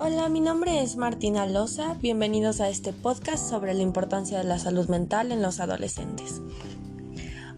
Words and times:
Hola, 0.00 0.28
mi 0.28 0.40
nombre 0.40 0.82
es 0.82 0.96
Martina 0.96 1.46
Loza. 1.46 1.94
Bienvenidos 2.02 2.60
a 2.60 2.68
este 2.68 2.92
podcast 2.92 3.48
sobre 3.48 3.74
la 3.74 3.82
importancia 3.82 4.38
de 4.38 4.44
la 4.44 4.58
salud 4.58 4.88
mental 4.88 5.30
en 5.30 5.40
los 5.40 5.60
adolescentes. 5.60 6.42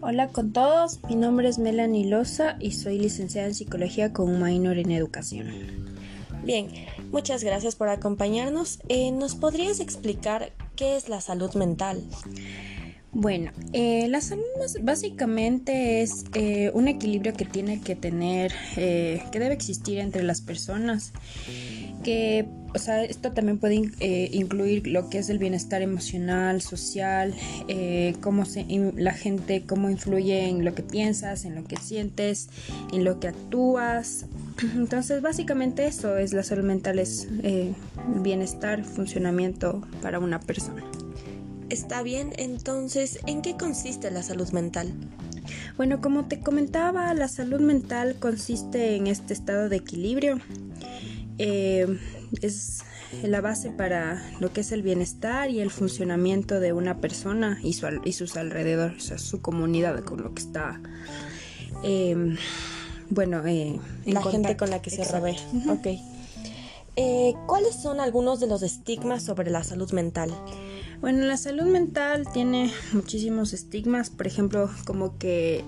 Hola 0.01 0.27
con 0.27 0.53
todos, 0.53 0.99
mi 1.09 1.15
nombre 1.15 1.49
es 1.49 1.57
Melanie 1.57 2.05
Loza 2.05 2.55
y 2.59 2.73
soy 2.73 2.99
licenciada 2.99 3.47
en 3.47 3.55
psicología 3.55 4.13
con 4.13 4.29
un 4.29 4.43
minor 4.43 4.77
en 4.77 4.91
educación. 4.91 5.47
Bien, 6.43 6.69
muchas 7.11 7.43
gracias 7.43 7.75
por 7.75 7.89
acompañarnos. 7.89 8.81
Eh, 8.87 9.11
¿Nos 9.11 9.33
podrías 9.33 9.79
explicar 9.79 10.53
qué 10.75 10.95
es 10.95 11.09
la 11.09 11.21
salud 11.21 11.55
mental? 11.55 12.03
Bueno, 13.13 13.51
eh, 13.73 14.07
la 14.09 14.21
salud 14.21 14.43
básicamente 14.83 16.03
es 16.03 16.25
eh, 16.35 16.69
un 16.75 16.87
equilibrio 16.87 17.33
que 17.33 17.45
tiene 17.45 17.81
que 17.81 17.95
tener, 17.95 18.53
que 18.75 19.27
debe 19.33 19.55
existir 19.55 19.97
entre 19.97 20.21
las 20.21 20.41
personas 20.41 21.13
que, 22.03 22.47
o 22.73 22.79
sea, 22.79 23.03
esto 23.03 23.31
también 23.31 23.57
puede 23.57 23.91
eh, 23.99 24.29
incluir 24.33 24.87
lo 24.87 25.09
que 25.09 25.19
es 25.19 25.29
el 25.29 25.39
bienestar 25.39 25.81
emocional, 25.81 26.61
social, 26.61 27.33
eh, 27.67 28.15
cómo 28.21 28.45
se, 28.45 28.65
la 28.95 29.13
gente, 29.13 29.63
cómo 29.65 29.89
influye 29.89 30.47
en 30.47 30.65
lo 30.65 30.73
que 30.75 30.83
piensas, 30.83 31.45
en 31.45 31.55
lo 31.55 31.63
que 31.63 31.77
sientes, 31.77 32.49
en 32.93 33.03
lo 33.03 33.19
que 33.19 33.27
actúas. 33.27 34.25
Entonces, 34.75 35.21
básicamente 35.21 35.85
eso 35.85 36.17
es 36.17 36.33
la 36.33 36.43
salud 36.43 36.63
mental, 36.63 36.99
es 36.99 37.27
eh, 37.43 37.73
bienestar, 38.21 38.83
funcionamiento 38.83 39.81
para 40.01 40.19
una 40.19 40.39
persona. 40.39 40.83
Está 41.69 42.01
bien, 42.01 42.31
entonces, 42.37 43.19
¿en 43.27 43.41
qué 43.41 43.57
consiste 43.57 44.09
la 44.09 44.23
salud 44.23 44.49
mental? 44.51 44.93
Bueno, 45.75 45.99
como 45.99 46.25
te 46.25 46.39
comentaba, 46.39 47.13
la 47.13 47.27
salud 47.27 47.59
mental 47.59 48.15
consiste 48.19 48.95
en 48.95 49.07
este 49.07 49.33
estado 49.33 49.67
de 49.67 49.75
equilibrio 49.75 50.39
eh, 51.37 51.99
es 52.41 52.83
la 53.23 53.41
base 53.41 53.69
para 53.71 54.21
lo 54.39 54.51
que 54.51 54.61
es 54.61 54.71
el 54.71 54.81
bienestar 54.81 55.49
y 55.49 55.59
el 55.59 55.71
funcionamiento 55.71 56.59
de 56.59 56.73
una 56.73 56.97
persona 56.97 57.59
y, 57.63 57.77
y 58.03 58.13
sus 58.13 58.35
alrededores, 58.35 58.97
o 58.97 59.07
sea, 59.07 59.17
su 59.17 59.41
comunidad 59.41 60.03
con 60.03 60.21
lo 60.21 60.33
que 60.33 60.41
está, 60.41 60.81
em, 61.83 62.37
bueno, 63.09 63.45
eh, 63.45 63.79
la 64.05 64.21
gente 64.21 64.57
con 64.57 64.69
la 64.69 64.81
que 64.81 64.89
se 64.89 65.03
rodea. 65.05 65.37
Eh, 66.99 67.35
¿Cuáles 67.45 67.75
son 67.75 67.99
algunos 67.99 68.39
de 68.39 68.47
los 68.47 68.63
estigmas 68.63 69.23
sobre 69.23 69.51
la 69.51 69.63
salud 69.63 69.91
mental? 69.91 70.31
Bueno, 70.99 71.25
la 71.25 71.37
salud 71.37 71.65
mental 71.65 72.25
tiene 72.33 72.71
muchísimos 72.91 73.53
estigmas, 73.53 74.09
por 74.09 74.25
ejemplo, 74.25 74.69
como 74.85 75.17
que 75.19 75.63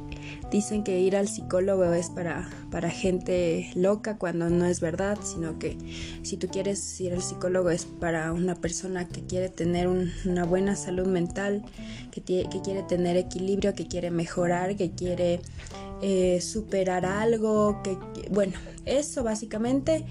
dicen 0.52 0.84
que 0.84 1.00
ir 1.00 1.16
al 1.16 1.28
psicólogo 1.28 1.94
es 1.94 2.10
para, 2.10 2.50
para 2.72 2.90
gente 2.90 3.72
loca 3.76 4.18
cuando 4.18 4.50
no 4.50 4.66
es 4.66 4.80
verdad, 4.80 5.20
sino 5.22 5.60
que 5.60 5.78
si 6.24 6.38
tú 6.38 6.48
quieres 6.48 7.00
ir 7.00 7.14
al 7.14 7.22
psicólogo 7.22 7.70
es 7.70 7.86
para 7.86 8.34
una 8.34 8.56
persona 8.56 9.08
que 9.08 9.22
quiere 9.22 9.50
tener 9.50 9.88
una 9.88 10.46
buena 10.46 10.76
salud 10.76 11.06
mental, 11.06 11.64
que, 12.12 12.24
que 12.24 12.62
quiere 12.64 12.82
tener 12.82 13.16
equilibrio, 13.16 13.76
que 13.76 13.88
quiere 13.88 14.10
mejorar, 14.10 14.76
que 14.76 14.92
quiere 14.92 15.42
eh, 16.02 16.42
superar 16.42 17.06
algo, 17.06 17.82
que, 17.84 17.98
bueno, 18.30 18.54
eso 18.86 19.24
básicamente. 19.24 20.06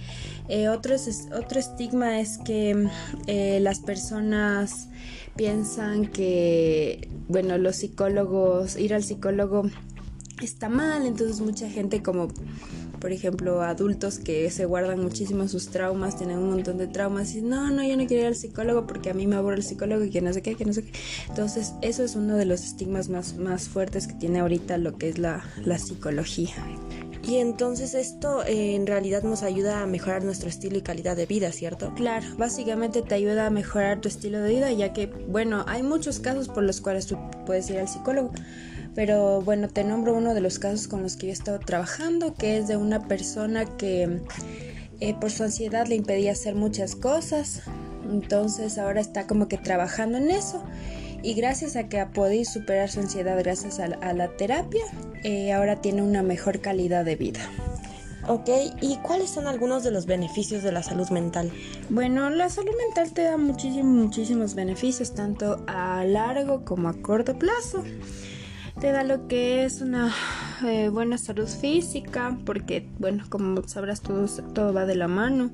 Eh, 0.48 0.69
otro, 0.69 0.97
otro 1.36 1.58
estigma 1.58 2.20
es 2.20 2.39
que 2.39 2.89
eh, 3.27 3.61
las 3.61 3.81
personas 3.81 4.89
piensan 5.36 6.06
que, 6.06 7.09
bueno, 7.28 7.59
los 7.59 7.77
psicólogos, 7.77 8.77
ir 8.77 8.94
al 8.94 9.05
psicólogo 9.05 9.70
está 10.44 10.69
mal, 10.69 11.06
entonces 11.06 11.41
mucha 11.41 11.69
gente 11.69 12.03
como 12.03 12.28
por 12.98 13.12
ejemplo, 13.12 13.62
adultos 13.62 14.19
que 14.19 14.50
se 14.50 14.64
guardan 14.64 15.00
muchísimo 15.00 15.47
sus 15.48 15.69
traumas, 15.69 16.17
tienen 16.17 16.39
un 16.39 16.50
montón 16.50 16.78
de 16.78 16.86
traumas 16.86 17.34
y 17.34 17.43
no, 17.43 17.71
no, 17.71 17.84
yo 17.84 17.97
no 17.97 18.06
quiero 18.06 18.22
ir 18.22 18.26
al 18.26 18.37
psicólogo 18.37 18.87
porque 18.87 19.10
a 19.10 19.15
mí 19.15 19.26
me 19.26 19.37
aburre 19.37 19.56
el 19.56 19.62
psicólogo 19.62 20.04
y 20.04 20.10
que 20.10 20.21
no 20.21 20.32
sé 20.32 20.43
qué, 20.43 20.54
que 20.54 20.65
no 20.65 20.72
sé 20.72 20.84
qué. 20.84 20.93
Entonces, 21.28 21.75
eso 21.82 22.03
es 22.03 22.16
uno 22.16 22.37
de 22.37 22.44
los 22.44 22.65
estigmas 22.65 23.09
más, 23.09 23.37
más 23.37 23.69
fuertes 23.69 24.06
que 24.06 24.15
tiene 24.15 24.41
ahorita 24.41 24.78
lo 24.78 24.97
que 24.97 25.09
es 25.09 25.19
la, 25.19 25.44
la 25.65 25.78
psicología. 25.78 26.55
Y 27.26 27.37
entonces 27.37 27.94
esto 27.94 28.43
eh, 28.44 28.75
en 28.75 28.87
realidad 28.87 29.22
nos 29.22 29.43
ayuda 29.43 29.82
a 29.82 29.87
mejorar 29.87 30.25
nuestro 30.25 30.49
estilo 30.49 30.78
y 30.78 30.82
calidad 30.82 31.15
de 31.15 31.26
vida, 31.26 31.53
¿cierto? 31.53 31.93
Claro, 31.94 32.26
básicamente 32.38 33.03
te 33.03 33.15
ayuda 33.15 33.47
a 33.47 33.50
mejorar 33.50 34.00
tu 34.00 34.09
estilo 34.09 34.41
de 34.41 34.49
vida, 34.49 34.72
ya 34.72 34.94
que, 34.94 35.06
bueno, 35.06 35.65
hay 35.69 35.82
muchos 35.82 36.20
casos 36.20 36.49
por 36.49 36.62
los 36.62 36.81
cuales 36.81 37.06
tú 37.06 37.19
puedes 37.44 37.69
ir 37.69 37.78
al 37.78 37.88
psicólogo 37.88 38.31
pero 38.98 39.42
bueno, 39.42 39.69
te 39.69 39.84
nombro 39.84 40.12
uno 40.12 40.34
de 40.34 40.41
los 40.41 40.59
casos 40.59 40.88
con 40.88 41.04
los 41.04 41.14
que 41.14 41.26
yo 41.26 41.31
he 41.31 41.32
estado 41.32 41.60
trabajando, 41.60 42.34
que 42.34 42.59
es 42.59 42.66
de 42.66 42.76
una 42.76 43.06
persona 43.06 43.64
que 43.64 44.22
eh, 44.98 45.14
por 45.20 45.31
su 45.31 45.44
ansiedad 45.44 45.86
le 45.86 45.94
impedía 45.94 46.32
hacer 46.32 46.56
muchas 46.56 46.97
cosas. 46.97 47.62
Entonces 48.10 48.76
ahora 48.76 49.00
está 49.00 49.28
como 49.28 49.47
que 49.47 49.56
trabajando 49.56 50.19
en 50.19 50.32
eso. 50.32 50.64
Y 51.22 51.34
gracias 51.34 51.76
a 51.76 51.88
que 51.88 52.00
ha 52.00 52.10
podido 52.10 52.44
superar 52.44 52.91
su 52.91 52.98
ansiedad 52.98 53.38
gracias 53.38 53.78
a 53.78 53.87
la, 53.87 54.37
terapia, 54.37 54.82
eh, 55.22 55.53
ahora 55.53 55.81
tiene 55.81 56.03
una 56.03 56.25
mejor 56.25 56.60
calidad 56.60 57.04
de 57.04 57.14
vida. 57.14 57.48
Ok, 58.26 58.50
¿y 58.81 58.97
cuáles 58.97 59.31
son 59.31 59.47
algunos 59.47 59.84
de 59.84 59.92
los 59.92 60.06
beneficios 60.06 60.64
de 60.64 60.72
la 60.72 60.82
salud 60.82 61.08
mental? 61.10 61.53
Bueno, 61.88 62.31
la 62.31 62.48
salud 62.48 62.75
mental 62.76 63.12
te 63.12 63.22
da 63.22 63.37
muchísimos, 63.37 63.94
muchísimos 63.94 64.56
beneficios, 64.56 65.14
tanto 65.14 65.62
a 65.69 66.03
largo 66.03 66.64
como 66.64 66.88
a 66.88 66.94
corto 66.94 67.38
plazo 67.38 67.84
te 68.81 68.93
da 68.93 69.03
lo 69.03 69.27
que 69.27 69.65
es 69.65 69.81
una 69.81 70.15
eh, 70.65 70.89
buena 70.89 71.19
salud 71.19 71.49
física, 71.49 72.39
porque, 72.44 72.89
bueno, 72.99 73.25
como 73.28 73.66
sabrás, 73.66 74.00
todo, 74.03 74.27
todo 74.55 74.72
va 74.72 74.87
de 74.87 74.94
la 74.94 75.09
mano. 75.09 75.50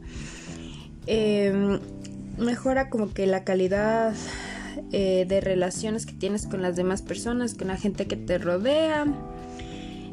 Em, 1.06 1.80
mejora 2.38 2.90
como 2.90 3.12
que 3.12 3.26
la 3.26 3.44
calidad 3.44 4.14
eh, 4.92 5.24
de 5.26 5.40
relaciones 5.40 6.04
que 6.04 6.12
tienes 6.12 6.46
con 6.46 6.60
las 6.60 6.76
demás 6.76 7.00
personas, 7.00 7.54
con 7.54 7.68
la 7.68 7.76
gente 7.76 8.06
que 8.06 8.16
te 8.16 8.36
rodea. 8.36 9.06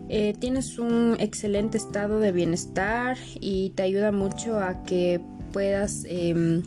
Eh, 0.07 0.33
tienes 0.39 0.79
un 0.79 1.17
excelente 1.19 1.77
estado 1.77 2.19
de 2.19 2.31
bienestar 2.31 3.17
y 3.39 3.71
te 3.71 3.83
ayuda 3.83 4.11
mucho 4.11 4.59
a 4.59 4.83
que 4.83 5.21
puedas 5.51 6.05
em, 6.07 6.63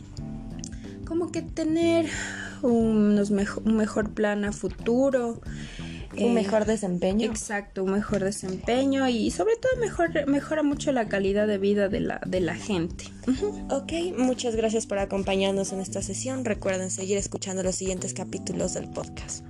como 1.05 1.31
que 1.31 1.41
tener 1.41 2.07
un 2.61 3.19
mejor 3.65 4.11
plan 4.11 4.45
a 4.45 4.51
futuro. 4.51 5.41
Un 6.17 6.33
mejor 6.33 6.65
desempeño. 6.65 7.29
Exacto, 7.29 7.83
un 7.83 7.91
mejor 7.91 8.23
desempeño 8.23 9.07
y 9.07 9.31
sobre 9.31 9.55
todo 9.57 9.79
mejor, 9.79 10.27
mejora 10.27 10.63
mucho 10.63 10.91
la 10.91 11.07
calidad 11.07 11.47
de 11.47 11.57
vida 11.57 11.89
de 11.89 11.99
la, 11.99 12.21
de 12.25 12.39
la 12.39 12.55
gente. 12.55 13.05
Ok, 13.69 14.17
muchas 14.17 14.55
gracias 14.55 14.85
por 14.85 14.99
acompañarnos 14.99 15.73
en 15.73 15.79
esta 15.79 16.01
sesión. 16.01 16.45
Recuerden 16.45 16.91
seguir 16.91 17.17
escuchando 17.17 17.63
los 17.63 17.75
siguientes 17.75 18.13
capítulos 18.13 18.73
del 18.73 18.89
podcast. 18.89 19.43